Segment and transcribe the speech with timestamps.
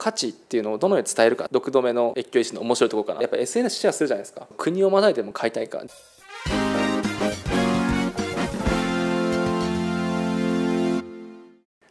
[0.00, 1.44] 価値っていうのをどのように伝えるか。
[1.52, 4.48] 6度目の越境医師の面白いところかなやっぱ SNS シェアするじゃないですか。
[4.56, 5.82] 国をまたいでも買いたいか。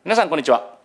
[0.03, 0.79] 皆さんこんにちは。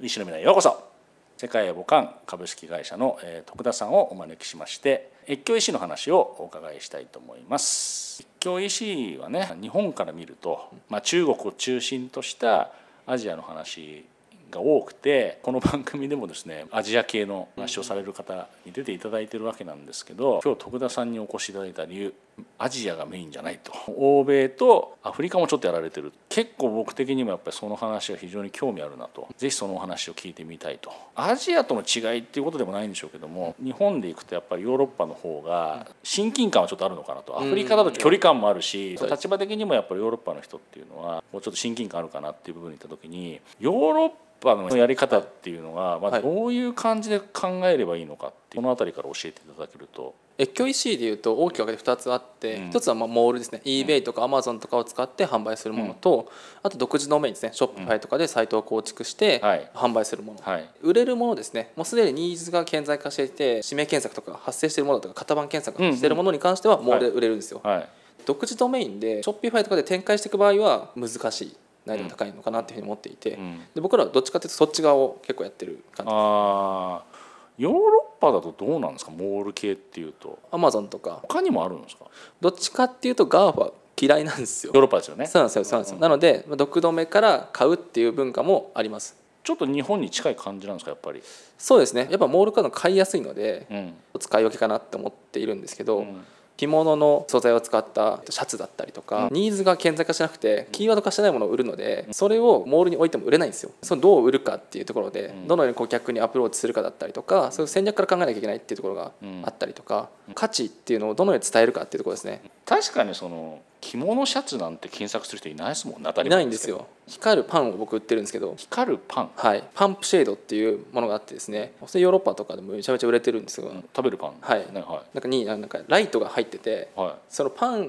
[0.00, 0.88] 医師の皆へようこそ。
[1.36, 8.20] 世界母艦株式会社の、えー徳田さんをお招きしまして越境医師の話をお伺いしたいと思います。
[8.20, 12.70] 越境医師はね日本から見ると、まあ、中国を中心とした
[13.04, 14.04] アジアの話
[14.50, 22.14] が多くてこの番組でもですね アジア系の話をされる方に出ていただいてるわけなんですけど今日徳田さんにお越しいただいた理由
[22.58, 23.72] アジアがメインじゃないと。
[23.88, 26.12] 欧米とアフリカもちょっとやられてる。
[26.28, 29.28] 結構僕的にもやっぱりその話が非常に興味あるなと。
[29.36, 30.92] ぜひそのお話を聞いてみたいと。
[31.14, 37.38] アジアとの違いっていうことでもないんでしょうけども日本で行くとやっぱりヨーロッパの方が親近感はちょっとあるのかなと。
[37.38, 39.10] アフリカだと距離感もあるしうん。
[39.10, 44.10] 立場的にもやっぱりヨーロッパの人っていうのはもうちょっと親近感あるかなっていう部分に行った時にヨーロッ
[44.40, 46.22] パのやり方っていうのが、まあ、はい。
[46.22, 50.14] どういう感じで考えればいいのかっていうこの辺りから教えていただけると。
[50.36, 52.70] 越境 EC でいうと大きく分けて2つあって、うん。
[52.70, 53.62] 1つはまあモールですね。
[53.64, 56.28] eBay とか Amazon とかを使って販売するものと、
[56.62, 57.52] あと独自ドメインですね。
[57.54, 59.70] Shopify とかでサイトを構築してはい。
[59.74, 60.68] 販売するもの、はい。
[60.82, 61.70] 売れるものですね。
[61.76, 67.88] もうすでにニーズが顕在化していて指名検索とか発生しているものとか型番検索しているものに関してはモールで売れるんですよ、はい。
[68.26, 73.60] 独自ドメインで Shopify とかで展開していく場合は難しい難易度が高いのかなっていうふうに思っていて、うん。
[73.74, 77.14] で僕らはどっちかというとそっち側を結構やってる感じあー。
[77.56, 79.10] ヨーロッパだとどうなんですか？
[79.10, 80.38] モール系っていうと。
[80.50, 81.20] Amazon とか。
[81.22, 82.06] 他にもあるんですか？
[82.40, 84.72] どっちかっていうと GAFA は嫌いなんですよ。
[84.74, 85.26] ヨーロッパですよね。
[85.26, 85.98] そうなんですよそうなんですよ。
[85.98, 89.16] なのでまあ毒止めから買うっていう文化もあります。
[89.42, 90.90] ちょっと日本に近い感じなんですか？
[90.90, 91.22] やっぱり、
[91.58, 92.08] そうですね。
[92.10, 93.94] やっぱモールからの買いやすいのでうん。
[94.18, 96.24] 使い分けかなって思っているんですけど、うん
[96.56, 103.72] 着物の素材を使ったシャツだったりとか、ニーズが顕在化しなくてキーワード化してないものを売るのでそれをモールに置いても売れないんですよ。
[103.82, 105.48] そのどう売るかっていうところでん。
[105.48, 109.42] どのように顧客にアプローチするかだったりとかそういう戦略から考えなきゃいけないっていうところがうん。
[109.44, 112.42] あったりとか価値っていうのをどのように伝えるかっていうところですね。
[112.64, 116.04] 確かにその着物シャツなんて検索する人いないですもんね。
[116.04, 116.36] 当たいり前けど。
[116.36, 116.86] ないんですよ。
[117.06, 118.54] 光るパンを僕売ってるんですけど。
[118.56, 121.74] 光るパン、はい、パンプシェードっていうものがあってですね。
[121.86, 123.84] それヨーロッパとかでもめちゃめちゃ売れてるんですよ、うん。
[123.94, 124.34] 食べるパン。
[124.40, 124.72] はい。
[124.72, 127.14] ねはなんかになんかライトが入ってていはい。
[127.28, 127.88] そのパンを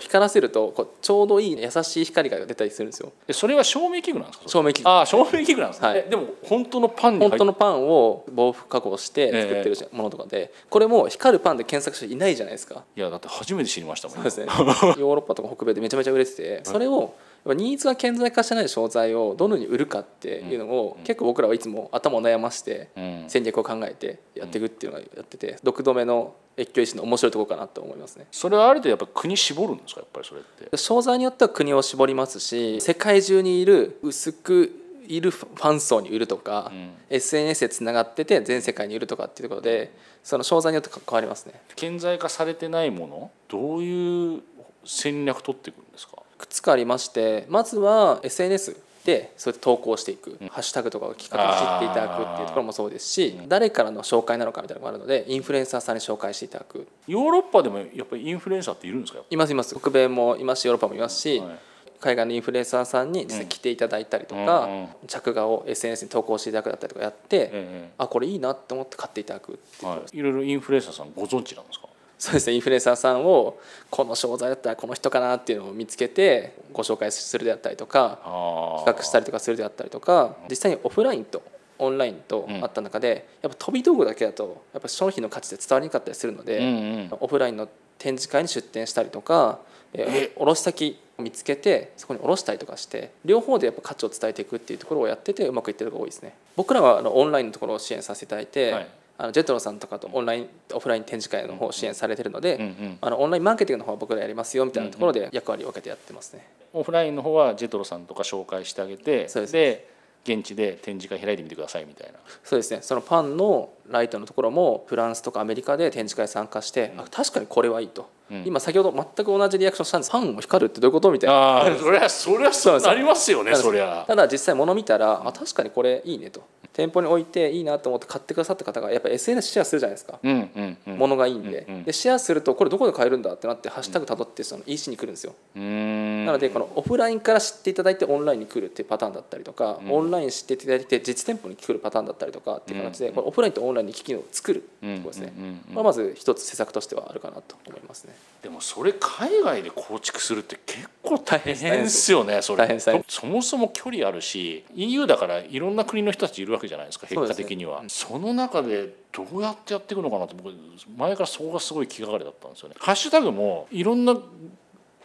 [0.00, 3.12] 光らせるとこうちょうどいい優しい光が出たりするんですよ。
[3.28, 4.48] えそれは照明器具なんですか？
[4.48, 4.88] 照明器具。
[4.88, 5.98] ああ照明器具なんですね、はい。
[5.98, 12.84] えでも本当のパンに本当のパンを防腐加工して作ってるものとかで、これも光るパンで検索していないじゃないですか。
[12.96, 14.16] いやだって初めて知りましたもん。
[14.16, 14.46] そうですね。
[14.46, 17.14] ヨーロッパとか北米でめちゃめちゃ売れててそれをやっぱ
[17.44, 23.24] ニーズが顕在化してない商材をどのように売るかっていうのを結構僕らはいつも頭を悩ましてうん。
[23.28, 28.26] 戦略を考えてやっていくっていうのをやってて6度目の越境医師の面白いところかなと思いますね。
[28.30, 30.76] それはある程度やっぱ国絞るんですかやっぱりそれって？
[30.76, 36.90] 商材によっては国を絞りますし世界中にいる薄くいるファン層に売るとか、うん。
[37.10, 39.92] SNS でつながってて全世界に売るとかっていうところで
[40.22, 41.54] その商材によって変わりますね。
[41.74, 43.30] 顕在化されてないもの？
[43.48, 44.42] どういう
[44.84, 46.18] 戦略取っていくんですか？
[46.18, 56.86] いくつかありましてまずは SNS でそうやって投稿していく、ハッシュタグとかをきっかけに知っていただくっていうところもそうですし、誰からの紹介なのかみたいなのがあるのでインフルエンサーさんに紹介していただく。
[57.08, 59.18] ヨーロッパでもやっぱりインフルエンサーっているんですか？
[59.28, 61.58] いますいます北米もいますしヨーロッパもいますし、はい。
[61.98, 67.90] 海外のインフルエンサーさんに実際来ていただいたりとか、うんうん着画を SNS に投稿していただくだったりとかやって、え。
[67.98, 69.90] あこれいいなって思って買っていただくっていう。
[69.90, 71.88] はい、いろいろインフルエンサーさんご存知なんですか？
[72.22, 73.58] そうですねインフルエンサーさんを
[73.90, 81.42] この商材だったらこの人かなっていうのを見つけてご紹介するであったりとかあ企画したりとかするであったりとか実際にオフラインと
[81.80, 87.08] オンラインとあった中で、やっぱ飛び道具だけだとやっぱ商品の価値で伝わりにくかったりするので、うんうん。
[87.18, 87.68] オフラインの
[87.98, 89.58] 展示会に出店したりとか、
[89.92, 96.36] えー卸先を見つけてそこに卸したりとかして両方でやっぱ価値を伝えていくっていうところをやっててうまくいってるのが多いですね。
[96.54, 98.88] 僕らはあのオンラインのところを支援させていただいて、はい
[99.22, 102.98] あのジェトロさんとかとオンラインオフライン展示会の方を支援されてるので、うんうん。
[103.00, 106.44] あのオンラインマーケティングの方は僕らやりますよみたいなところで役割を分けてやってますね。
[106.72, 109.88] オフラインの方はジェトロさんとか紹介してあげてそうで
[110.24, 112.18] 現地で展示会開いてみてくださいみたいな。
[112.42, 112.80] そうですね。
[112.82, 118.42] そのパンのライトのところもフランスとかアメリカで展示会参加して、あ確かにこれはいいと、うん。
[118.46, 120.10] 今先ほど全く同じリアクションしたんです。
[120.10, 121.36] パンも光るってどういうことみたいな。
[121.36, 124.04] ああそりゃそりゃそうなりますよねそりゃ。
[124.06, 126.42] ただ実際物見たらあ確かにこれいいねと。
[126.72, 130.98] 店舗に置いていいなと思って買ってくださった方がやっぱ SNS シェアするじゃないですか、うんうんうん。
[130.98, 131.84] 物がいいんで,、うんうん。
[131.84, 135.12] でシェアするとこれどこで買えるんだってなってハッシュタグ辿ってその EC に来るん。
[135.12, 139.92] ですよなのでこのオフラインから知っていただいてオンラインに来るっていうパターンだったりとか、うん。
[139.92, 143.14] オンライン知っていただいて実店舗に来るパターンだったりとかっていう形で、うん。
[143.14, 145.44] これオフラインとオンラインに機器を作るってことですね、うん。
[145.44, 145.50] うん。
[145.50, 145.56] うん。
[145.58, 148.14] これはまず一つ施策としてはあるかなと思いますね。
[148.42, 151.54] でもそれ海外で構築するって結構大変
[151.84, 152.80] ですよねそれ。
[153.06, 157.84] そもそも距離あるし EU だからいろんな国の人たちいるわけじゃないですか結果的には。
[157.86, 160.52] そ,、の中でどうやってやっていくのかなって僕
[160.96, 162.74] 前からそこがすごい気がかりだったんですよね。
[162.80, 164.16] ハッシュタグもいろんな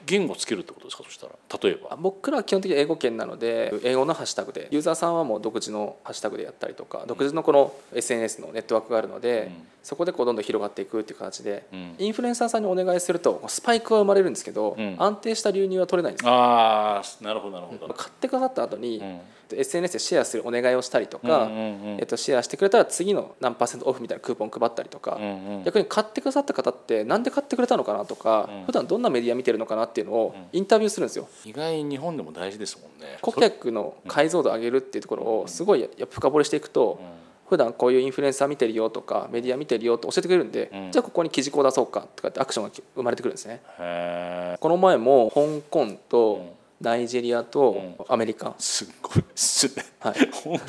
[0.08, 1.04] 言語つけるってことですか？
[1.04, 1.34] そしたら。
[1.62, 1.96] 例えば。
[1.98, 4.70] 僕らは基本的に英語圏なので英語のハッシュタグで。
[4.72, 9.52] ユーザーさんはもう独自のハッシュタグでやったりとか独自のこの SNS のネットワークがあるので、
[9.84, 11.96] そこでこうどんどん広がっていくっていう形で、うん。
[12.00, 14.96] インフルエンサーさんにお願いするとスパイクは生まれるんですけど、うん。
[14.98, 16.32] 安定した流入は取れないんですよ。
[16.32, 19.20] ああなるほどなるほど、買ってくださった後に、うん
[19.56, 25.20] SNS でシェアするお願いをしたりとか、えっと、シェアしてくれたら次の何パーセントオフみたいなクーポン配ったりとか、
[25.66, 28.66] 逆に買ってくださった方ってなんで買ってくれたのかなとか、うん。
[28.66, 31.08] 普段どんなメディア見てるのかなっていうのをインタビューするん。
[31.08, 31.28] ですよ。
[31.46, 33.18] 意外に日本でも大事ですもんね。
[33.22, 37.08] 顧客の解像度を上げるっていうところをすごいやっぱ深掘りしていくと、うん。
[37.50, 40.92] 普段こういうインフルエンサー見てるよとかメディア見てるよって教えてくれるんで、うん。
[40.92, 43.62] じゃあここに記事項出そうかとかってアクションが生まれてくるんですね。
[44.60, 45.98] この前も香港うん。
[46.10, 49.20] とナイジェリアとアメリカ、すっごい。
[49.20, 50.60] っすね、はい、ほんま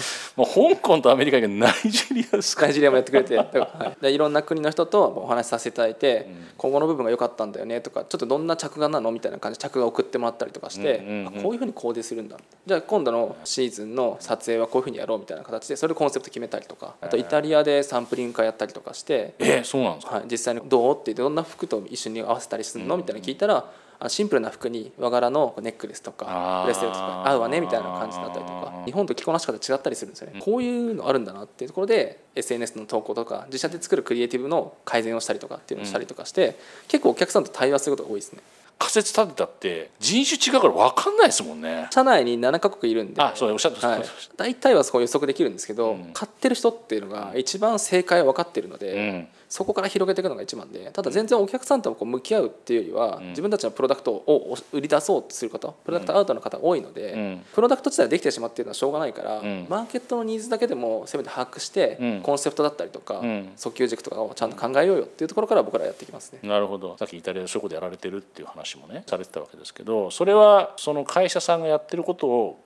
[0.45, 2.63] あ、香港とアメリカがナイジェリアですか？
[2.63, 6.49] ナイジェリアもやってくれて、 はい、でいろんな国の人とお話しさせていただいて、うん。
[6.57, 9.13] 今後の部分が良かったんだよねとかちょっとどんな着眼なの？
[9.13, 12.39] みたいな感じで着眼を送ってもらったりとかして、うんうんうんあこういうふうにコーデするんだ。
[12.67, 20.15] じゃあ今度のシーズンの撮影はこういうふうにやろうみたいな形でそれでコンセプト決めたりとかあとイタリアでサンプリング会やったりとかして、えそうなんですか？
[20.17, 20.99] はい、実際にどう？
[20.99, 22.97] ってどんな服と一緒に合わせたりするの？
[22.97, 23.65] みたいなの聞いたらあ
[24.07, 26.63] シンプルな服に和柄のネックレスとあかー。
[26.63, 30.41] ブレスレットとか合うわねみたいな感じだったりとか日本と着こなし方違ったりするんですよね。
[30.41, 36.57] こういうのあるんだなっていうところで SNS の投稿とか自社で作るクリエイティブの改善をしたりとかっていうのをしたりとかして
[36.87, 38.41] 結構お客さんと対話することが多いですね
[38.79, 41.89] 仮説立てたって人種違うから分かんないですもんね。
[41.91, 43.21] 社内に7カ国いるんで。
[43.21, 44.05] あそうおっしゃってまはい。
[44.05, 46.11] した、大体はそこ予測できるんですけど、うん。
[46.13, 49.29] 買ってる人っていうのが一番正解は分かってるので、うん。
[49.49, 53.31] そこから広げていくのが一番でただ全然お客さんとこう向き合うっていうよりは、ん。
[53.31, 57.45] 自分たちのプロダクトを売り出そうとする方プロダクトアウトの方が多いので、うん。
[57.55, 59.67] プロダクト自体ができてしまっているのはしょうがないから、ん。
[59.69, 62.21] マーケットのニーズだけでもせめて把握して、うん。
[62.23, 63.53] コンセプトだったりとか、うん。
[63.57, 66.41] 訴求軸とかをちゃんと考えようよっていうところから僕らやっていきますね。
[66.43, 66.97] なるほど。
[66.99, 72.61] さっきイタリアでそういうことやられてるっていう話もねされてたわけですけどそれはその会社さんがやってることを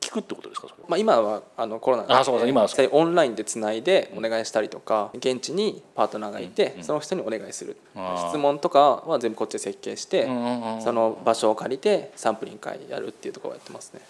[0.00, 0.88] 聞くってことですかそれは？
[0.88, 7.76] まあ、今はあのコロナあそうか今はオンラインでつないでお願いしたりとか現地にパートナーがいて、その人にお願いする。
[8.30, 14.00] 質問とかは全部こっちで設計して、その場所を借りてサンプリング会やるっていうところをやってますね。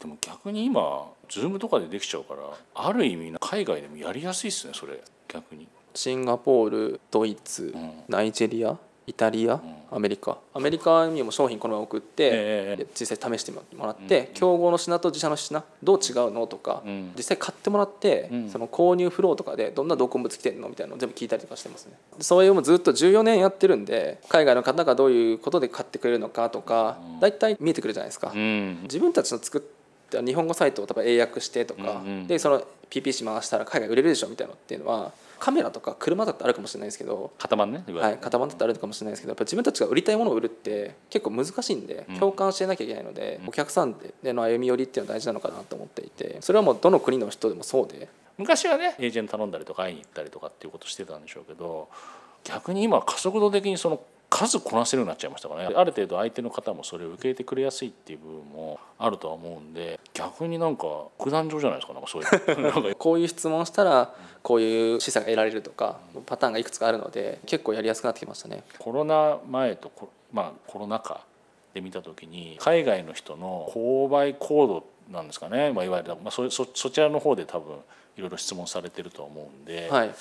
[0.00, 2.42] でも逆に今 Zoom とかでできちゃうから
[2.74, 5.00] ある意味海外でもやりやすいですねそれ。
[5.28, 5.66] 逆に。
[5.94, 8.02] シンガポールドイツ、ん。
[8.06, 8.76] ナイジェリア
[9.06, 9.60] イタリア、
[9.90, 10.38] アメリカ？
[10.54, 17.12] アメリカにも商品このまま送って、ええ実際試してもらって、競合の品と自社の品どう違うのとか、うん。
[17.16, 18.48] 実際買ってもらって、うん。
[18.48, 21.94] その購入フローとかでどんな同梱物来てるのみたいなのを全部聞いたりとかしてますね。
[22.20, 28.80] そういうのもずっと14年やってるんで海外の方がどういうことで買ってくれるのかとか大体、見えてくるじゃないですか、うん。
[28.84, 29.81] 自分たちの作った
[30.20, 32.26] 日本語サイトを例えば英訳してとか、うんうん。
[32.26, 42.18] でその PPC 回したら海外売れるでしょみたいなのっていうのはカメラとか車だってあるかもしれないですけど型番ねはい、型番だってあるかもしれないですけどやっぱ自分たちが売りたいものを売るって結構難しいんでうん。
[42.18, 48.08] 共感してなきゃいけないので、お客さんでの歩み寄りっていうのは大事なのかなと思っていてそれはもうどの国の人でもそうで。
[48.38, 51.88] 昔はねエージェント頼んだりとか会いに行ったりとかっていうことしてたんでしょうけど
[52.44, 54.00] 逆に今は加速度的にその
[54.32, 55.74] 数こなせるようになっちゃいましたからね。
[55.76, 60.86] ある程度相手の方もそれを受け入れてくれやすいっていう部分もあるとは思うんで逆になんか
[61.18, 62.94] 苦難上じゃないですかなんかそういう。
[62.96, 68.64] こういう質問したらこういう示唆が得られるとかパターンがいくつかあるので結構やりやすくなってきましたね。
[68.78, 71.20] コロナ前とコ,、まあ、コロナ禍
[71.74, 77.76] で見た時に海外の人の購買行動なんですかね、まあ、いわゆる、まあ、そそそちらの方で多分
[78.16, 80.14] いろいろ質問されてるとは思うんで、はい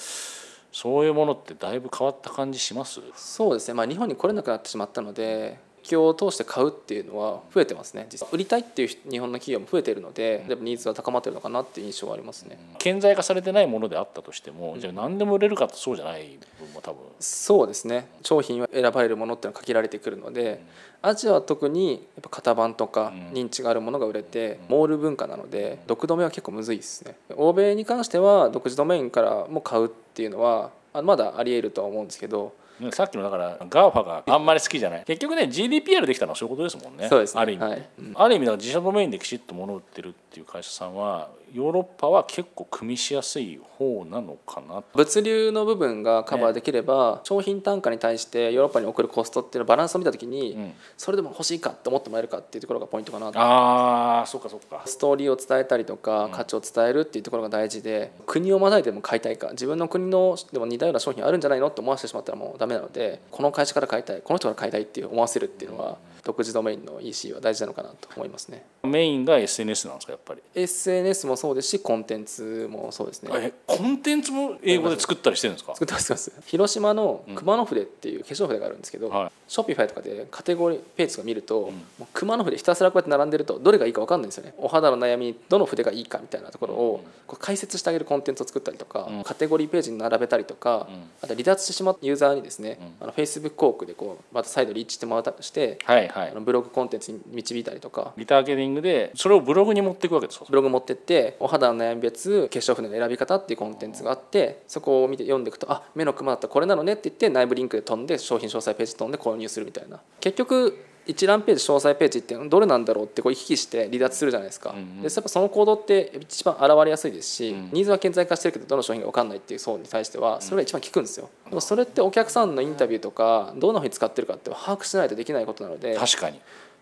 [0.72, 3.02] そういうものってだいぶ変わった感じします？
[3.16, 5.60] そうですね、まあ、日本に来れなくなってしまったので
[5.96, 8.08] を通して買うっていうのは増えてますね。
[8.12, 12.58] 実際売りたいっていう日本の企業も増えているのでやっぱニーズは高まってるのかなっていう印象はありますね。
[12.80, 17.02] 顕在化されてないものであったとしても、じゃあ何でも売れるかってそうじゃない部分も多分。
[17.20, 18.08] そうですね。
[18.24, 20.64] 商品は選ばれるものっていうのは限られてくるので、
[21.02, 23.42] アジアは特にやっぱ型番とかうん。
[23.42, 27.16] 認知があるものが売れて、モール文化なので独止めは結構むずいですね。
[27.36, 32.52] 欧米に関しては独自ドメインからも買うっていうのはあまだありえるとは思うんですけどね
[32.92, 35.04] さっきのだから GAFA があんまり好きじゃない。
[35.06, 37.08] 結局ね GDPR できたのはそういうことですもんね。
[37.08, 37.42] そうですね。
[37.42, 37.90] ある意味、はい。
[38.16, 50.74] ある意味だから自社ドメインできちっと物を売ってるっていう会社さんはヨーロッパは結構組みしやすい方なのかな物流の部分がカバーできれば、商品単価に対してヨーロッパに送るコストっていうのバランスを見た時に、ん。
[50.98, 53.40] それでも欲しいかって思ってもらえるかっていうところがポイントかなと。
[53.40, 54.84] ああそっかそっか。
[54.86, 68.64] ストーリーを伝えたりとか価値を伝えるっていうところが大事で国をまたいでも買いたいか自分の国のでも似たような商品あるんじゃないのって思わせてしまったらもうダメなのでこの会社から買いたいこの人から買いたいっていう思わせるっていうのは独自ドメインの EC は大事なのかなと思いますね。
[68.84, 73.32] メインが SNS なんですかやっぱり？SNS もそうですしコンテンツもそうですね。
[73.34, 75.74] えコンテンツも英語で作ったりしてるんですか？
[75.74, 76.32] 作ってます。
[76.46, 79.32] 広島の熊野筆っていう化粧筆があるんですけど、はい。
[79.48, 84.54] ショッピファイとかでカテゴリーページとか見ると、もう熊野筆ひたすらこうやって並んでるとどれがいいか分かんないんですよね。
[84.58, 89.24] お肌の悩みにどの筆がいいかみたいなところをこう解説してあげるコンテンツを作ったりとか、うん。
[89.24, 90.88] カテゴリーページに並べたりとか、
[91.22, 96.32] あと離脱してしまったユーザーにですね、あの Facebook 広告でこうまた再度リーチしてもらったして、はいはい。
[96.32, 98.14] あのブログコンテンツに導いたりとか。
[98.18, 110.00] リターゲティングでそれをブログに持っていくわけですかブログ持ってってお肌の悩み別化粧筆の選び方っていうコンテンツがあってそこを見て読んでいくとあ目のクマだったらこれなのねって言って内部リンクで飛んで商品詳細ページ飛んで購入するみたいな。
[110.20, 115.02] 結局一覧ページ詳細ページってどれなんだろうってこう行き来して離脱するじゃないですか、うんうん。
[115.02, 117.70] でやっぱその行動って一番現れやすいですし、うん。
[117.72, 126.40] ニーズは顕在化してるけどどの商品が分かんないっていう層に対してはそれが一番効くんですよ、でもそれってお客さんのインタビューとかどんなふうに使ってるかって把握しないとできないことなので確かに。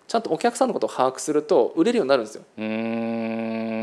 [0.07, 2.43] ちゃんとお客さんのことを把握すると売れるようになるんですよ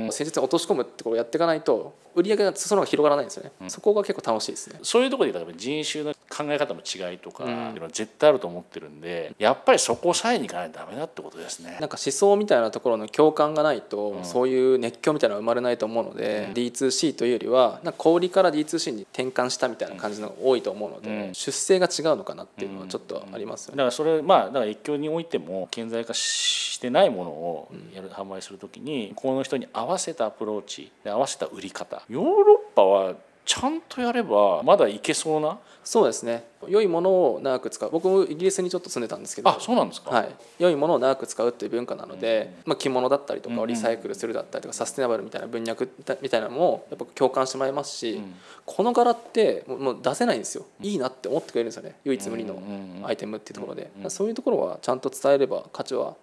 [0.06, 4.78] ん誠実に落とし込むってことをやっていかないと売り上げが裾野が広がらないんですよね、そこが結構楽しいですね。
[4.82, 7.68] そういうところで人種の考え方の違いとか、うん。
[7.68, 11.76] っていうのは絶対あると思ってるんでやっぱりそこをさえにいかないとダメだってことですね。
[11.80, 21.34] なんか思想みたいなところの共感がないと、そういう熱狂みたいなのは生まれないと思うので、D2C というよりはなんか小売りから D2C に転換したみたいな感じのが多いと思うので、うん。
[21.34, 23.76] 出世が違うのかなっていうのはちょっとありますよね。
[23.76, 32.02] だからそれまあだから越境においても顕在化してないものをやる、販売するときにこの人に合わせたアプローチで合わせた売り方。
[32.08, 35.58] ヨーロッパはちゃんとやればまだいけそうな？
[35.84, 36.44] そうですね。
[36.66, 37.90] 良いものを長く使う。
[37.92, 39.48] 僕もイギリスにちょっと住んでたんですけど。
[39.48, 45.88] あそうなんですか、はい、良いものを長く使うっていう文化なので、まあ、着物だったりとかをリサイクルするだったりとかサステナブルみたいな文脈
[46.20, 48.34] みたいなのもやっぱ共感してもらいますし、ん。
[48.64, 50.66] この柄ってもう出せないんですよ。
[50.80, 51.94] いいなって思ってくれるんですよね。
[52.02, 56.16] 唯一無二のうんうんアイテムっていうところで、そういうところはちゃんと伝えれば価値は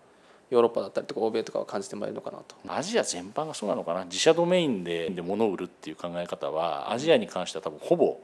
[0.54, 2.56] ヨーロッパだったりとか欧米とかは感じてもらえるのかなと。
[2.68, 4.06] アジア全般がそうなのかな。
[4.06, 8.20] 自社ドメインでで物を売るっていう考え方はアジアに関しては多分ほぼ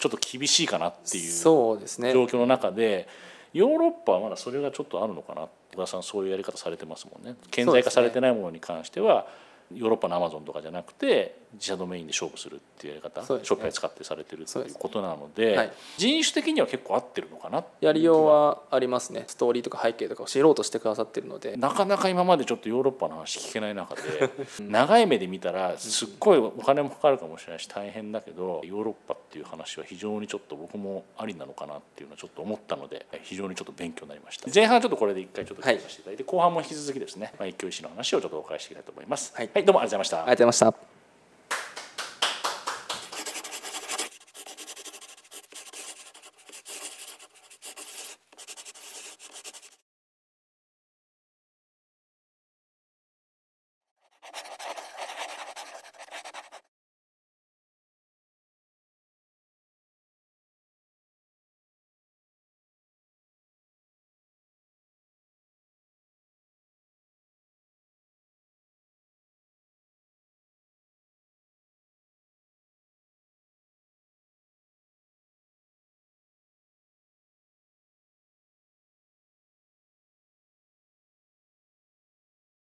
[0.00, 2.12] ちょっと厳しいかなっていうそうですね。
[2.12, 3.08] 状況の中で
[3.52, 5.48] ヨーロッパはまだそれがちょっとあるのかな。
[5.74, 7.36] 小田さんそういうやり方されてますもんね。
[7.50, 9.26] 顕在化されてないものに関しては
[9.72, 13.26] ヨーロッパのアマゾンとかじゃなくて自社ドメインで勝負するっていうやり方、ね。
[13.26, 15.72] ショッ使ってされてるっていうことなのではい。
[15.96, 19.24] 人種的には結構合ってるのかなやりようはありますね。
[19.26, 21.56] ストーリーとか背景とかを知ろうとしてくださってるので。
[21.56, 24.00] なかなか今までちょっとヨーロッパの話聞けない中で
[24.60, 34.48] 長い目で見たらすっごいお金もかかるかもしれないし大変だけどヨーロッパっていう話は非常にちょっと僕もありなのかなっていうのはちょっと思ったので非常にちょっと勉強になりました。
[34.52, 40.93] 前半はちょっとこれで一回ちょっと聞かせていただいて、後半も引き続きですね、まあ、一挙一の話をちょっとお伺いしていきたいと思いますはいどうもありがとうございましたありがとうございました。